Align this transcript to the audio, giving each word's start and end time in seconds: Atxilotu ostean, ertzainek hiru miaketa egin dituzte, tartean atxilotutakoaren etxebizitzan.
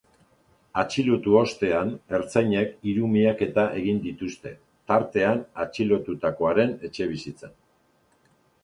Atxilotu 0.83 1.35
ostean, 1.41 1.91
ertzainek 2.19 2.73
hiru 2.93 3.11
miaketa 3.17 3.67
egin 3.83 4.01
dituzte, 4.09 4.55
tartean 4.93 5.45
atxilotutakoaren 5.67 6.77
etxebizitzan. 6.91 7.59